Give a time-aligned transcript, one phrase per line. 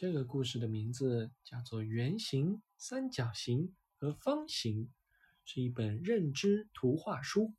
[0.00, 4.86] 这个故事的名字叫做《圆形、三角形和方形》，
[5.44, 7.52] 是一本认知图画书。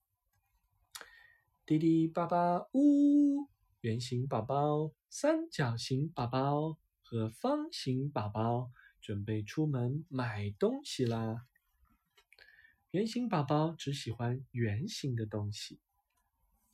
[1.67, 3.47] 滴滴叭叭呜，
[3.81, 11.45] 圆形宝宝、三角形宝宝和方形宝宝准备出门买东西啦。
[12.89, 15.79] 圆形宝宝只喜欢圆形的东西，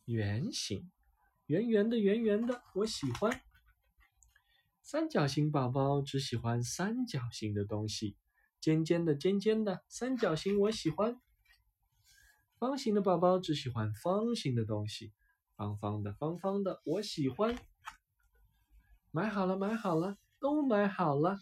[0.05, 0.89] 圆形，
[1.47, 3.41] 圆圆的，圆圆的，我喜欢。
[4.89, 8.15] 三角形宝宝只喜欢三角形的东西，
[8.61, 11.19] 尖尖的，尖尖的，三角形我喜欢。
[12.57, 15.11] 方形的宝宝只喜欢方形的东西，
[15.57, 17.59] 方方的，方方的，我喜欢。
[19.11, 21.37] 买好了，买好了，都买好了。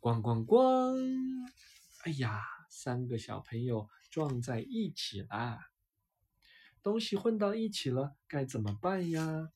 [0.00, 1.48] 咣咣咣！
[2.02, 5.70] 哎呀，三个小朋友撞在一起啦！
[6.82, 9.52] 东西混到一起了，该怎么办呀？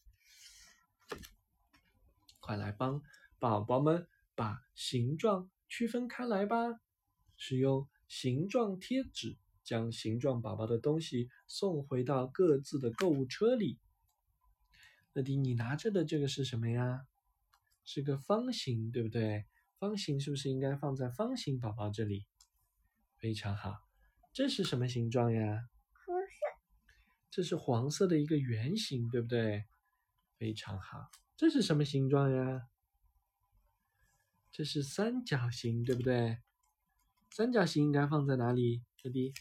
[2.47, 3.03] 快来帮
[3.41, 6.81] 宝宝们把形状区分开来吧！
[7.37, 13.81] 使用形状贴纸将形状宝宝的东西送回到各自的购物车里。
[15.13, 17.09] 乐迪，你拿着的这个是什么呀？
[17.85, 19.45] 是个方形，对不对？
[19.81, 22.29] 方形是不是应该放在方形宝宝这里？
[23.17, 23.81] 非常好。
[24.33, 25.69] 这是什么形状呀？
[26.07, 26.37] 黄色。
[27.29, 29.65] 这是黄色的一个圆形，对不对？
[30.39, 31.11] 非常好。
[31.37, 32.69] 这是什么形状呀？
[34.51, 36.39] 这是三角形，对不对？
[37.31, 38.83] 三角形应该放在哪里？
[38.97, 39.35] 弟弟，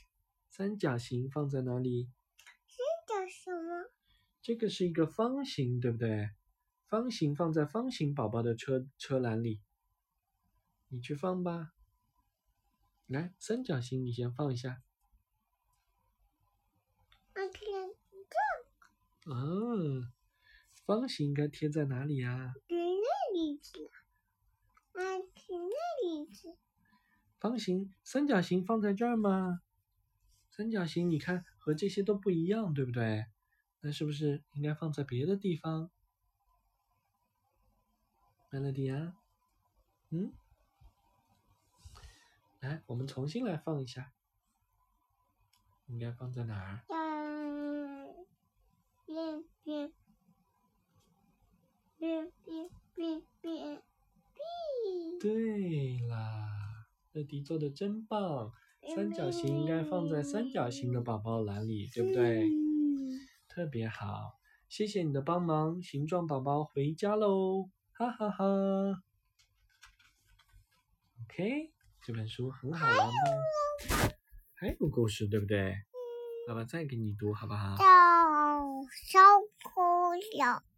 [0.50, 2.12] 三角形放在哪里？
[2.68, 3.92] 三角什么？
[4.42, 6.32] 这个是一个方形，对不对？
[6.86, 9.62] 方形放在方形宝宝的车车篮里，
[10.90, 11.74] 你去放吧。
[13.08, 14.84] 来，三角形你先放一下。
[17.30, 17.60] 我看这。
[19.32, 20.05] 嗯。
[20.86, 22.54] 方形应该贴在哪里呀？
[22.68, 23.86] 在那里去。
[24.94, 25.02] 啊，
[25.36, 26.56] 去那里去。
[27.40, 29.62] 方形、三角形放在这儿吗？
[30.50, 33.26] 三角形你看和这些都不一样，对不对？
[33.82, 35.92] 那是不是应该放在别的地方
[38.50, 39.16] ？Melody 啊，
[40.10, 40.34] 嗯，
[42.62, 44.14] 来，我们重新来放一下，
[45.88, 46.86] 应该放在哪儿？
[55.20, 56.48] 对啦，
[57.14, 58.52] 乐迪做的真棒。
[58.96, 62.48] 三角形应该放在三角形的宝宝篮里，对不对？
[63.48, 64.38] 特别好，
[64.70, 65.82] 谢谢你的帮忙。
[65.82, 68.46] 形状宝宝回家喽，哈哈哈。
[71.24, 71.74] OK，
[72.04, 73.14] 这本书很好玩吧？
[74.54, 75.76] 还有故事，对不对？
[76.48, 77.76] 爸爸再给你读好不好？
[77.78, 77.84] 小
[79.08, 79.20] 小
[79.64, 80.75] 朋友。